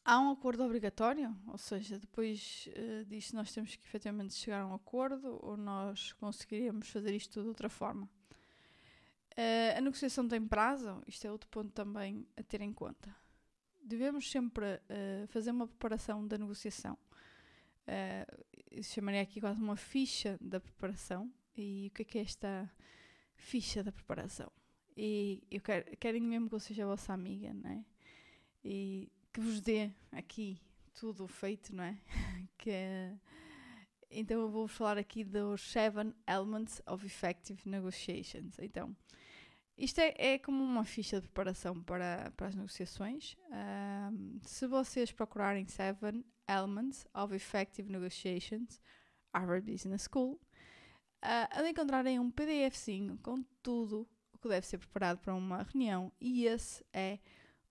Há 0.09 0.21
um 0.21 0.31
acordo 0.31 0.63
obrigatório, 0.63 1.35
ou 1.47 1.57
seja, 1.57 1.99
depois 1.99 2.69
uh, 2.71 3.03
disto 3.03 3.35
nós 3.35 3.51
temos 3.51 3.75
que 3.75 3.85
efetivamente 3.85 4.35
chegar 4.35 4.61
a 4.61 4.65
um 4.65 4.73
acordo 4.73 5.37
ou 5.43 5.57
nós 5.57 6.13
conseguiríamos 6.13 6.87
fazer 6.87 7.13
isto 7.13 7.41
de 7.41 7.47
outra 7.49 7.67
forma. 7.67 8.09
Uh, 9.33 9.77
a 9.77 9.81
negociação 9.81 10.25
tem 10.25 10.47
prazo, 10.47 11.03
isto 11.05 11.27
é 11.27 11.29
outro 11.29 11.49
ponto 11.49 11.73
também 11.73 12.25
a 12.37 12.41
ter 12.41 12.61
em 12.61 12.71
conta. 12.71 13.13
Devemos 13.83 14.31
sempre 14.31 14.75
uh, 14.75 15.27
fazer 15.27 15.51
uma 15.51 15.67
preparação 15.67 16.25
da 16.25 16.37
negociação. 16.37 16.97
Uh, 17.85 18.81
chamaria 18.81 19.21
aqui 19.21 19.41
quase 19.41 19.61
uma 19.61 19.75
ficha 19.75 20.37
da 20.39 20.61
preparação. 20.61 21.29
E 21.53 21.87
o 21.91 21.93
que 21.93 22.03
é 22.03 22.05
que 22.05 22.17
é 22.17 22.21
esta 22.21 22.71
ficha 23.35 23.83
da 23.83 23.91
preparação? 23.91 24.49
E 24.95 25.43
eu 25.51 25.59
quero, 25.59 25.97
quero 25.97 26.21
mesmo 26.21 26.47
que 26.47 26.55
eu 26.55 26.61
seja 26.61 26.85
a 26.85 26.87
vossa 26.87 27.11
amiga, 27.11 27.53
não 27.53 27.69
é? 27.69 27.83
E 28.63 29.11
que 29.38 29.41
vos 29.41 29.62
dê 29.62 29.91
aqui 30.12 30.60
tudo 30.96 31.27
feito, 31.27 31.75
não 31.75 31.84
é? 31.84 31.96
que 32.58 32.72
é... 32.72 33.13
Então 34.10 34.41
eu 34.41 34.50
vou 34.50 34.67
falar 34.67 34.98
aqui 34.98 35.24
dos 35.24 35.62
Seven 35.62 36.12
Elements 36.27 36.82
of 36.88 37.06
Effective 37.06 37.62
Negotiations. 37.70 38.58
Então, 38.58 38.98
isto 39.77 40.00
é, 40.00 40.15
é 40.17 40.39
como 40.39 40.63
uma 40.63 40.84
ficha 40.84 41.22
de 41.22 41.27
preparação 41.27 41.84
para, 41.84 42.34
para 42.36 42.48
as 42.48 42.56
negociações. 42.56 43.38
Um, 43.51 44.39
se 44.41 44.65
vocês 44.65 45.12
procurarem 45.12 45.67
Seven 45.67 46.25
Elements 46.50 47.06
of 47.13 47.36
Effective 47.36 47.91
Negotiations, 47.91 48.82
Harvard 49.32 49.72
Business 49.72 50.08
School, 50.12 50.41
uh, 51.24 51.63
encontrarem 51.63 52.20
um 52.20 52.32
PDFzinho 52.32 53.20
com 53.22 53.44
tudo 53.62 54.10
o 54.34 54.39
que 54.39 54.50
deve 54.50 54.65
ser 54.65 54.79
preparado 54.79 55.20
para 55.20 55.36
uma 55.36 55.62
reunião 55.62 56.12
e 56.20 56.46
esse 56.46 56.84
é 56.91 57.20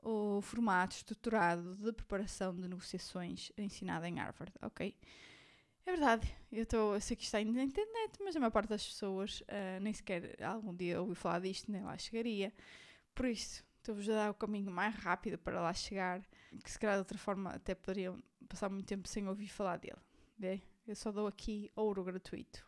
o 0.02 0.40
formato 0.40 0.96
estruturado 0.96 1.76
de 1.76 1.92
preparação 1.92 2.54
de 2.54 2.68
negociações 2.68 3.50
ensinado 3.56 4.06
em 4.06 4.18
Harvard, 4.18 4.52
ok? 4.62 4.96
É 5.86 5.90
verdade, 5.92 6.34
eu, 6.50 6.66
tô, 6.66 6.94
eu 6.94 7.00
sei 7.00 7.16
que 7.16 7.22
está 7.22 7.38
na 7.44 7.62
internet, 7.62 8.18
mas 8.20 8.34
a 8.34 8.40
maior 8.40 8.50
parte 8.50 8.68
das 8.68 8.84
pessoas 8.84 9.40
uh, 9.42 9.80
nem 9.80 9.92
sequer 9.92 10.42
algum 10.42 10.74
dia 10.74 11.00
ouviu 11.00 11.14
falar 11.14 11.38
disto, 11.38 11.70
nem 11.70 11.82
lá 11.82 11.96
chegaria. 11.96 12.52
Por 13.14 13.26
isso, 13.26 13.64
estou-vos 13.76 14.08
a 14.08 14.14
dar 14.14 14.30
o 14.32 14.34
caminho 14.34 14.70
mais 14.70 14.94
rápido 14.96 15.38
para 15.38 15.60
lá 15.60 15.72
chegar, 15.72 16.20
que 16.64 16.70
se 16.70 16.76
calhar 16.76 16.96
de 16.96 17.00
outra 17.00 17.16
forma 17.16 17.50
até 17.50 17.72
poderiam 17.72 18.20
passar 18.48 18.68
muito 18.68 18.86
tempo 18.86 19.06
sem 19.06 19.28
ouvir 19.28 19.46
falar 19.46 19.76
dele. 19.76 20.00
Vê? 20.36 20.60
Eu 20.86 20.96
só 20.96 21.12
dou 21.12 21.28
aqui 21.28 21.70
ouro 21.76 22.02
gratuito. 22.02 22.66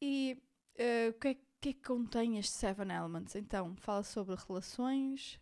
E 0.00 0.40
uh, 0.74 1.10
o 1.10 1.14
que 1.14 1.28
é, 1.28 1.34
que 1.60 1.68
é 1.70 1.72
que 1.72 1.82
contém 1.82 2.38
este 2.38 2.52
Seven 2.52 2.88
Elements? 2.88 3.34
Então, 3.34 3.74
fala 3.76 4.04
sobre 4.04 4.36
relações, 4.36 5.40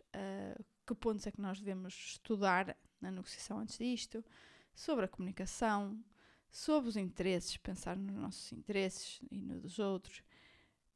que 0.87 0.95
pontos 0.95 1.27
é 1.27 1.31
que 1.31 1.41
nós 1.41 1.59
devemos 1.59 1.95
estudar 1.95 2.77
na 3.01 3.11
negociação 3.11 3.59
antes 3.59 3.79
disto, 3.79 4.25
sobre 4.75 5.05
a 5.05 5.09
comunicação, 5.09 5.99
sobre 6.51 6.89
os 6.89 6.97
interesses, 6.97 7.57
pensar 7.57 7.97
nos 7.97 8.15
nossos 8.15 8.53
interesses 8.53 9.21
e 9.31 9.41
nos 9.41 9.63
dos 9.63 9.79
outros, 9.79 10.23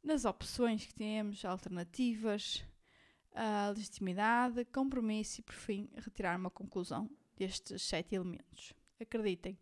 nas 0.02 0.24
opções 0.24 0.86
que 0.86 0.94
temos, 0.94 1.44
alternativas, 1.44 2.64
a 3.34 3.70
legitimidade, 3.70 4.64
compromisso 4.66 5.40
e, 5.40 5.42
por 5.42 5.54
fim, 5.54 5.88
retirar 5.96 6.38
uma 6.38 6.50
conclusão 6.50 7.10
destes 7.36 7.82
sete 7.82 8.14
elementos. 8.14 8.72
Acreditem, 9.00 9.58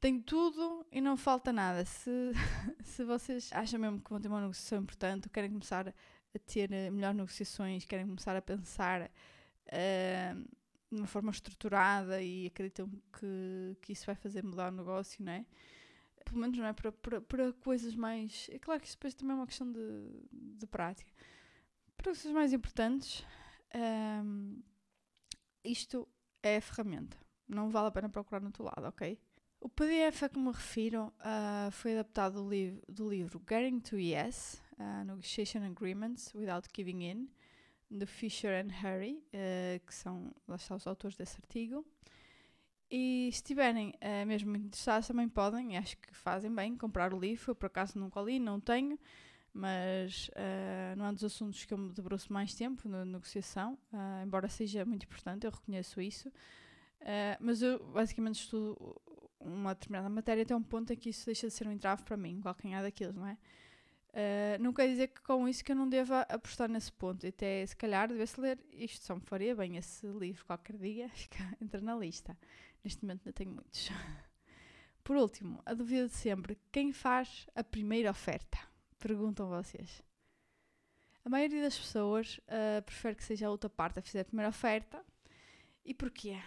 tem 0.00 0.20
tudo 0.20 0.86
e 0.92 1.00
não 1.00 1.16
falta 1.16 1.52
nada. 1.52 1.84
Se, 1.84 2.10
se 2.84 3.04
vocês 3.04 3.50
acham 3.52 3.80
mesmo 3.80 4.00
que 4.00 4.10
vão 4.10 4.20
ter 4.20 4.28
uma 4.28 4.40
negociação 4.40 4.78
importante, 4.78 5.28
querem 5.28 5.50
começar 5.50 5.92
a 6.36 6.38
ter 6.38 6.72
eh, 6.72 6.90
melhores 6.90 7.16
negociações, 7.16 7.84
querem 7.84 8.06
começar 8.06 8.36
a 8.36 8.42
pensar 8.42 9.02
uh, 9.02 10.48
de 10.90 10.96
uma 10.98 11.06
forma 11.06 11.30
estruturada 11.30 12.22
e 12.22 12.46
acreditam 12.46 12.88
que, 13.18 13.76
que 13.82 13.92
isso 13.92 14.06
vai 14.06 14.14
fazer 14.14 14.44
mudar 14.44 14.72
o 14.72 14.76
negócio, 14.76 15.24
não 15.24 15.32
é? 15.32 15.46
Pelo 16.24 16.38
menos 16.38 16.58
não 16.58 16.66
é 16.66 16.72
para, 16.72 16.92
para, 16.92 17.20
para 17.20 17.52
coisas 17.54 17.94
mais. 17.94 18.48
É 18.50 18.58
claro 18.58 18.80
que 18.80 18.86
isso 18.86 18.96
depois 18.96 19.14
também 19.14 19.34
é 19.34 19.38
uma 19.38 19.46
questão 19.46 19.70
de, 19.70 19.80
de 20.32 20.66
prática. 20.66 21.10
Para 21.96 22.06
coisas 22.06 22.32
mais 22.32 22.52
importantes, 22.52 23.24
um, 24.24 24.62
isto 25.64 26.08
é 26.42 26.56
a 26.56 26.60
ferramenta. 26.60 27.16
Não 27.48 27.70
vale 27.70 27.88
a 27.88 27.90
pena 27.90 28.08
procurar 28.08 28.40
no 28.40 28.46
outro 28.46 28.64
lado, 28.64 28.86
ok? 28.86 29.18
O 29.60 29.68
PDF 29.68 30.24
a 30.24 30.28
que 30.28 30.38
me 30.38 30.52
refiro 30.52 31.12
uh, 31.20 31.70
foi 31.70 31.92
adaptado 31.92 32.42
do, 32.42 32.48
li 32.48 32.82
do 32.88 33.08
livro 33.08 33.42
Getting 33.48 33.80
to 33.80 33.98
Yes, 33.98 34.62
uh, 34.78 35.04
Negotiation 35.04 35.62
Agreements 35.64 36.32
Without 36.34 36.68
Giving 36.74 37.02
In, 37.02 37.28
de 37.90 38.06
Fisher 38.06 38.52
and 38.52 38.72
Harry, 38.72 39.22
uh, 39.32 39.84
que 39.86 39.94
são 39.94 40.32
lá 40.46 40.56
está, 40.56 40.74
os 40.74 40.86
autores 40.86 41.16
desse 41.16 41.36
artigo. 41.36 41.84
E 42.90 43.28
se 43.32 43.38
estiverem 43.38 43.90
uh, 43.90 44.26
mesmo 44.26 44.56
interessados, 44.56 45.08
também 45.08 45.28
podem, 45.28 45.76
acho 45.76 45.96
que 45.98 46.14
fazem 46.14 46.54
bem, 46.54 46.76
comprar 46.76 47.12
o 47.12 47.18
livro. 47.18 47.50
Eu, 47.50 47.54
por 47.54 47.66
acaso, 47.66 47.98
nunca 47.98 48.20
li, 48.20 48.38
não 48.38 48.60
tenho, 48.60 48.98
mas 49.52 50.28
uh, 50.28 50.96
não 50.96 51.06
é 51.06 51.10
um 51.10 51.14
dos 51.14 51.24
assuntos 51.24 51.64
que 51.64 51.74
eu 51.74 51.78
me 51.78 51.92
debruço 51.92 52.32
mais 52.32 52.54
tempo 52.54 52.88
na 52.88 53.04
negociação, 53.04 53.78
embora 54.22 54.48
seja 54.48 54.84
muito 54.84 55.04
importante, 55.04 55.46
eu 55.46 55.50
reconheço 55.50 56.00
isso. 56.00 56.30
mas 57.40 57.62
eu, 57.62 57.84
basicamente, 57.86 58.40
estudo 58.40 59.00
uma 59.40 59.74
determinada 59.74 60.08
matéria 60.08 60.42
até 60.42 60.54
um 60.54 60.62
ponto 60.62 60.92
em 60.92 60.96
que 60.96 61.10
isso 61.10 61.26
deixa 61.26 61.46
de 61.46 61.52
ser 61.52 61.66
um 61.66 61.72
entrave 61.72 62.02
para 62.02 62.16
mim, 62.16 62.40
qualquer 62.40 62.82
daqueles, 62.82 63.14
não 63.14 63.26
é? 63.26 63.36
Uh, 64.16 64.56
não 64.62 64.72
quer 64.72 64.88
dizer 64.88 65.08
que 65.08 65.20
com 65.20 65.46
isso 65.46 65.62
que 65.62 65.72
eu 65.72 65.76
não 65.76 65.86
deva 65.86 66.22
apostar 66.22 66.70
nesse 66.70 66.90
ponto. 66.90 67.26
Até 67.26 67.66
se 67.66 67.76
calhar 67.76 68.08
devesse 68.08 68.40
ler 68.40 68.58
isto, 68.72 69.04
só 69.04 69.14
me 69.14 69.20
faria 69.20 69.54
bem 69.54 69.76
esse 69.76 70.06
livro 70.06 70.42
qualquer 70.46 70.78
dia, 70.78 71.06
fica, 71.14 71.44
entra 71.60 71.82
na 71.82 71.94
lista. 71.94 72.34
Neste 72.82 73.02
momento 73.02 73.20
ainda 73.26 73.32
tenho 73.34 73.50
muitos. 73.50 73.90
Por 75.04 75.16
último, 75.16 75.62
a 75.66 75.74
dúvida 75.74 76.06
de 76.06 76.14
sempre: 76.14 76.58
quem 76.72 76.94
faz 76.94 77.46
a 77.54 77.62
primeira 77.62 78.10
oferta? 78.10 78.58
Perguntam 78.98 79.50
vocês. 79.50 80.02
A 81.22 81.28
maioria 81.28 81.60
das 81.60 81.78
pessoas 81.78 82.38
uh, 82.48 82.80
prefere 82.82 83.16
que 83.16 83.24
seja 83.24 83.48
a 83.48 83.50
outra 83.50 83.68
parte 83.68 83.98
a 83.98 84.02
fazer 84.02 84.20
a 84.20 84.24
primeira 84.24 84.48
oferta. 84.48 85.04
E 85.84 85.92
porquê? 85.92 86.40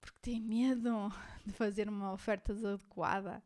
Porque 0.00 0.18
tem 0.20 0.40
medo 0.40 1.12
de 1.46 1.52
fazer 1.52 1.88
uma 1.88 2.12
oferta 2.12 2.52
desadequada. 2.52 3.40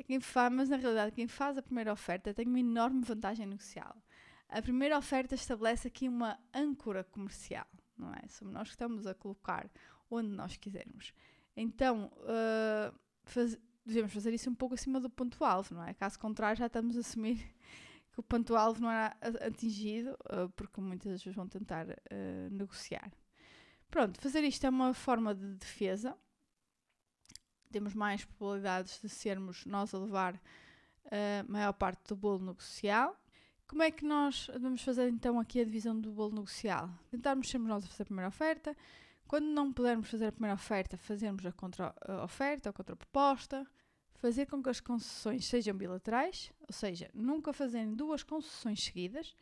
É 0.00 0.02
quem 0.02 0.18
faz, 0.18 0.50
mas 0.50 0.70
na 0.70 0.76
realidade 0.76 1.12
quem 1.12 1.28
faz 1.28 1.58
a 1.58 1.62
primeira 1.62 1.92
oferta 1.92 2.32
tem 2.32 2.46
uma 2.46 2.58
enorme 2.58 3.02
vantagem 3.02 3.44
negocial. 3.44 3.94
A 4.48 4.62
primeira 4.62 4.96
oferta 4.96 5.34
estabelece 5.34 5.88
aqui 5.88 6.08
uma 6.08 6.40
âncora 6.54 7.04
comercial, 7.04 7.66
não 7.98 8.10
é? 8.14 8.26
Somos 8.26 8.54
nós 8.54 8.68
que 8.68 8.74
estamos 8.76 9.06
a 9.06 9.12
colocar 9.12 9.70
onde 10.10 10.30
nós 10.30 10.56
quisermos. 10.56 11.12
Então, 11.54 12.10
uh, 12.22 12.98
faz, 13.24 13.58
devemos 13.84 14.10
fazer 14.10 14.32
isso 14.32 14.48
um 14.48 14.54
pouco 14.54 14.74
acima 14.74 14.98
do 15.00 15.10
ponto-alvo, 15.10 15.74
não 15.74 15.84
é? 15.84 15.92
Caso 15.92 16.18
contrário, 16.18 16.56
já 16.56 16.66
estamos 16.66 16.96
a 16.96 17.00
assumir 17.00 17.36
que 18.10 18.20
o 18.20 18.22
ponto-alvo 18.22 18.80
não 18.80 18.90
era 18.90 19.14
atingido, 19.46 20.16
uh, 20.32 20.48
porque 20.56 20.80
muitas 20.80 21.22
vão 21.26 21.46
tentar 21.46 21.86
uh, 21.86 22.50
negociar. 22.50 23.12
Pronto, 23.90 24.18
fazer 24.18 24.42
isto 24.44 24.64
é 24.64 24.70
uma 24.70 24.94
forma 24.94 25.34
de 25.34 25.56
defesa. 25.56 26.16
Temos 27.70 27.94
mais 27.94 28.24
probabilidades 28.24 29.00
de 29.00 29.08
sermos 29.08 29.64
nós 29.64 29.94
a 29.94 29.98
levar 29.98 30.40
a 31.06 31.44
maior 31.50 31.72
parte 31.72 32.08
do 32.08 32.16
bolo 32.16 32.44
negocial. 32.46 33.16
Como 33.66 33.82
é 33.82 33.90
que 33.90 34.04
nós 34.04 34.50
vamos 34.60 34.82
fazer 34.82 35.08
então 35.08 35.38
aqui 35.38 35.60
a 35.60 35.64
divisão 35.64 35.98
do 35.98 36.10
bolo 36.10 36.34
negocial? 36.34 36.90
Tentarmos 37.10 37.48
sermos 37.48 37.68
nós 37.68 37.84
a 37.84 37.86
fazer 37.86 38.02
a 38.02 38.06
primeira 38.06 38.28
oferta. 38.28 38.76
Quando 39.28 39.46
não 39.46 39.72
pudermos 39.72 40.10
fazer 40.10 40.26
a 40.26 40.32
primeira 40.32 40.54
oferta, 40.54 40.96
fazermos 40.96 41.46
a 41.46 41.52
contra-oferta 41.52 42.68
ou 42.68 42.72
contra-proposta. 42.72 43.66
Fazer 44.14 44.44
com 44.46 44.62
que 44.62 44.68
as 44.68 44.80
concessões 44.80 45.46
sejam 45.46 45.74
bilaterais, 45.74 46.52
ou 46.68 46.74
seja, 46.74 47.10
nunca 47.14 47.54
fazerem 47.54 47.94
duas 47.94 48.22
concessões 48.22 48.84
seguidas. 48.84 49.34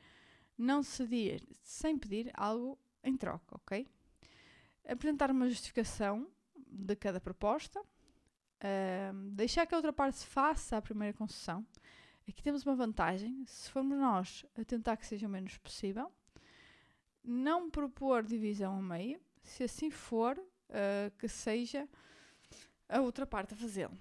Não 0.56 0.84
ceder 0.84 1.42
sem 1.62 1.98
pedir 1.98 2.30
algo 2.34 2.78
em 3.02 3.16
troca, 3.16 3.56
ok? 3.56 3.88
Apresentar 4.86 5.32
uma 5.32 5.48
justificação 5.48 6.28
de 6.54 6.94
cada 6.94 7.20
proposta. 7.20 7.82
Deixar 9.32 9.66
que 9.66 9.74
a 9.74 9.78
outra 9.78 9.92
parte 9.92 10.24
faça 10.26 10.76
a 10.76 10.82
primeira 10.82 11.16
concessão 11.16 11.64
Aqui 12.28 12.42
temos 12.42 12.66
uma 12.66 12.74
vantagem, 12.74 13.42
se 13.46 13.70
formos 13.70 13.96
nós 13.96 14.44
a 14.54 14.62
tentar 14.62 14.98
que 14.98 15.06
seja 15.06 15.26
o 15.26 15.30
menos 15.30 15.56
possível, 15.56 16.12
não 17.24 17.70
propor 17.70 18.22
divisão 18.22 18.74
ao 18.74 18.82
meio, 18.82 19.18
se 19.42 19.64
assim 19.64 19.90
for, 19.90 20.38
uh, 20.38 21.10
que 21.18 21.26
seja 21.26 21.88
a 22.86 23.00
outra 23.00 23.26
parte 23.26 23.54
a 23.54 23.56
fazê-lo. 23.56 23.96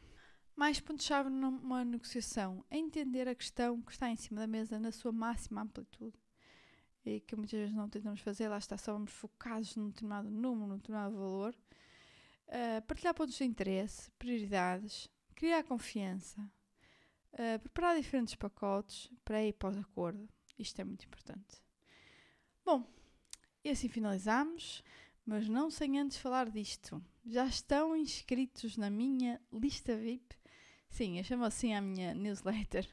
Mais 0.58 0.78
ponto-chave 0.78 1.30
numa 1.30 1.86
negociação 1.86 2.66
é 2.70 2.78
entender 2.78 3.30
a 3.30 3.36
questão 3.36 3.82
que 3.82 3.94
está 3.94 4.10
em 4.10 4.18
cima 4.18 4.42
da 4.42 4.48
mesa 4.48 4.78
na 4.78 4.92
sua 4.92 5.14
máxima 5.14 5.62
amplitude 5.62 6.18
e 7.06 7.22
que 7.22 7.36
muitas 7.36 7.58
vezes 7.58 7.76
não 7.76 7.88
tentamos 7.88 8.20
fazer, 8.20 8.50
lá 8.50 8.58
está, 8.58 8.78
só 8.78 8.92
vamos 8.92 9.14
focados 9.14 9.74
num 9.78 9.88
determinado 9.88 10.30
número, 10.30 10.68
num 10.68 10.78
determinado 10.78 11.16
valor. 11.16 11.56
Uh, 12.48 12.82
partilhar 12.88 13.14
pontos 13.14 13.36
de 13.36 13.44
interesse, 13.44 14.10
prioridades, 14.12 15.10
criar 15.36 15.64
confiança, 15.64 16.50
Uh, 17.34 17.60
preparar 17.60 17.96
diferentes 17.96 18.34
pacotes 18.34 19.12
para 19.24 19.44
ir 19.44 19.54
pós-acordo. 19.54 20.28
Isto 20.58 20.82
é 20.82 20.84
muito 20.84 21.06
importante. 21.06 21.62
Bom, 22.66 22.84
e 23.64 23.70
assim 23.70 23.88
finalizamos, 23.88 24.84
mas 25.24 25.48
não 25.48 25.70
sem 25.70 26.00
antes 26.00 26.18
falar 26.18 26.50
disto. 26.50 27.04
Já 27.24 27.46
estão 27.46 27.96
inscritos 27.96 28.76
na 28.76 28.90
minha 28.90 29.40
lista 29.54 29.96
VIP? 29.96 30.36
Sim, 30.90 31.20
eu 31.20 31.24
chamo 31.24 31.44
assim 31.44 31.76
a 31.76 31.82
minha 31.82 32.16
newsletter, 32.16 32.90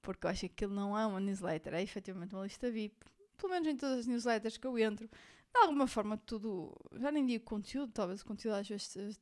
porque 0.00 0.24
eu 0.26 0.30
acho 0.30 0.40
que 0.40 0.46
aquilo 0.46 0.74
não 0.74 0.96
é 0.96 1.04
uma 1.04 1.18
newsletter, 1.18 1.74
é 1.74 1.82
efetivamente 1.82 2.32
uma 2.34 2.44
lista 2.44 2.70
VIP. 2.70 2.94
Pelo 3.36 3.52
menos 3.52 3.66
em 3.66 3.76
todas 3.76 4.00
as 4.00 4.06
newsletters 4.06 4.56
que 4.56 4.66
eu 4.66 4.78
entro, 4.78 5.10
de 5.52 5.58
alguma 5.60 5.86
forma 5.86 6.16
tudo, 6.16 6.74
já 6.98 7.10
nem 7.10 7.26
digo 7.26 7.44
conteúdo, 7.44 7.92
talvez 7.92 8.22
o 8.22 8.26
conteúdo 8.26 8.56
às 8.56 8.68
vezes 8.68 9.20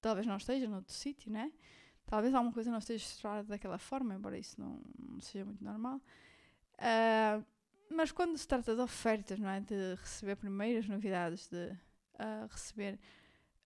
talvez 0.00 0.26
não 0.26 0.36
esteja 0.36 0.68
noutro 0.68 0.92
sítio, 0.92 1.30
né? 1.30 1.52
Talvez 2.06 2.34
alguma 2.34 2.52
coisa 2.52 2.70
não 2.70 2.78
esteja 2.78 3.04
estruturada 3.04 3.48
daquela 3.48 3.78
forma, 3.78 4.14
embora 4.14 4.38
isso 4.38 4.60
não, 4.60 4.80
seja 5.20 5.44
muito 5.44 5.62
normal. 5.62 6.00
Uh, 6.74 7.44
mas 7.90 8.12
quando 8.12 8.36
se 8.38 8.46
trata 8.46 8.74
de 8.74 8.80
ofertas, 8.80 9.38
não 9.38 9.48
é? 9.48 9.60
De 9.60 9.94
receber 9.96 10.36
primeiras 10.36 10.86
novidades, 10.86 11.48
de 11.48 11.72
uh, 12.14 12.46
receber 12.48 12.98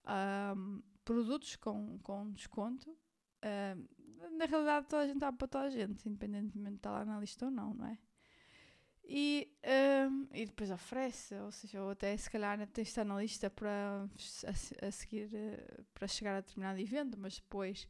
uh, 0.04 0.82
produtos 1.04 1.56
com, 1.56 1.98
com 2.02 2.30
desconto, 2.32 2.96
na 4.36 4.44
realidade 4.44 4.86
toda 4.86 5.02
a 5.02 5.06
gente 5.06 5.18
dá 5.18 5.32
para 5.32 5.48
toda 5.48 5.64
a 5.64 5.70
gente, 5.70 6.06
independentemente 6.08 6.72
de 6.72 6.76
estar 6.76 6.90
lá 6.90 7.04
na 7.04 7.18
lista 7.18 7.46
ou 7.46 7.50
não, 7.50 7.74
não 7.74 7.86
é? 7.86 7.98
E, 9.12 9.50
e 10.32 10.46
depois 10.46 10.70
oferece, 10.70 11.34
ou 11.34 11.50
seja, 11.50 11.82
ou 11.82 11.90
até 11.90 12.16
se 12.16 12.30
calhar 12.30 12.56
tem 12.68 12.84
de 12.84 12.88
estar 12.90 13.04
na 13.04 13.20
lista 13.20 13.50
para 13.50 14.08
a, 14.46 14.86
a 14.86 14.90
seguir 14.92 15.28
para 15.92 16.06
chegar 16.06 16.36
a 16.36 16.40
determinado 16.40 16.78
evento, 16.78 17.18
mas 17.18 17.34
depois 17.40 17.88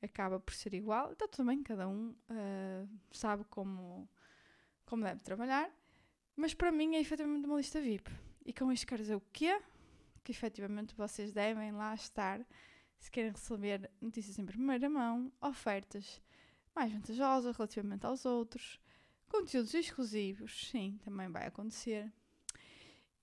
acaba 0.00 0.40
por 0.40 0.54
ser 0.54 0.72
igual. 0.72 1.12
Então, 1.12 1.28
também 1.28 1.62
cada 1.62 1.86
um 1.86 2.14
uh, 2.30 2.88
sabe 3.10 3.44
como, 3.50 4.08
como 4.86 5.04
deve 5.04 5.22
trabalhar. 5.22 5.70
Mas 6.34 6.54
para 6.54 6.72
mim 6.72 6.96
é 6.96 7.00
efetivamente 7.00 7.44
uma 7.44 7.58
lista 7.58 7.78
VIP. 7.78 8.10
E 8.46 8.54
com 8.54 8.72
isto 8.72 8.86
quero 8.86 9.02
dizer 9.02 9.14
o 9.14 9.22
quê? 9.30 9.60
Que 10.24 10.32
efetivamente 10.32 10.94
vocês 10.94 11.34
devem 11.34 11.72
lá 11.72 11.94
estar 11.94 12.40
se 12.98 13.10
querem 13.10 13.32
receber 13.32 13.90
notícias 14.00 14.38
em 14.38 14.46
primeira 14.46 14.88
mão, 14.88 15.30
ofertas 15.38 16.22
mais 16.74 16.90
vantajosas 16.90 17.54
relativamente 17.56 18.06
aos 18.06 18.24
outros, 18.24 18.80
conteúdos 19.32 19.72
exclusivos, 19.72 20.68
sim, 20.68 21.00
também 21.02 21.28
vai 21.30 21.46
acontecer. 21.46 22.12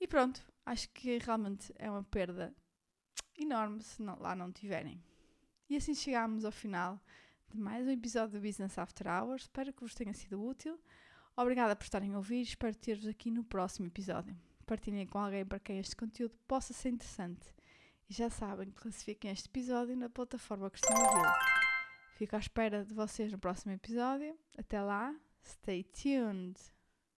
E 0.02 0.08
pronto, 0.08 0.42
acho 0.66 0.90
que 0.90 1.20
realmente 1.20 1.72
é 1.76 1.90
uma 1.90 2.04
perda 2.04 2.52
enorme 3.38 3.84
se 3.84 4.02
não, 4.02 4.18
lá 4.20 4.36
não 4.36 4.52
tiverem. 4.52 5.00
E 5.70 5.76
assim 5.76 5.94
chegámos 5.94 6.44
ao 6.44 6.52
final 6.52 7.00
de 7.48 7.60
mais 7.60 7.86
um 7.86 7.92
episódio 7.92 8.40
do 8.40 8.46
Business 8.46 8.76
After 8.80 9.08
Hours. 9.08 9.44
Espero 9.44 9.72
que 9.72 9.82
vos 9.82 9.94
tenha 9.94 10.14
sido 10.16 10.44
útil. 10.44 10.80
Obrigada 11.38 11.76
por 11.76 11.84
estarem 11.84 12.16
a 12.16 12.18
ouvir. 12.18 12.42
Espero 12.42 12.76
ter-vos 12.76 13.06
aqui 13.06 13.30
no 13.30 13.44
próximo 13.44 13.86
episódio. 13.86 14.36
Partilhem 14.66 15.06
com 15.06 15.20
alguém 15.20 15.46
para 15.46 15.60
quem 15.60 15.78
este 15.78 15.96
conteúdo 15.96 16.36
possa 16.48 16.74
ser 16.74 16.90
interessante. 16.90 17.54
E 18.10 18.14
já 18.14 18.32
sabem, 18.32 18.72
classifiquem 18.72 19.30
este 19.30 19.48
episódio 19.48 19.96
na 19.96 20.10
plataforma 20.10 20.72
que 20.72 20.80
estão 20.80 20.96
a 20.98 21.12
ouvir. 21.12 21.34
Fico 22.16 22.36
à 22.36 22.40
espera 22.40 22.84
de 22.84 22.96
vocês 22.96 23.32
no 23.32 23.38
próximo 23.38 23.74
episódio. 23.74 24.36
Até 24.58 24.82
lá, 24.82 25.16
stay 25.42 25.84
tuned! 25.94 26.60